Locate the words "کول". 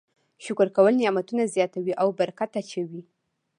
0.75-0.93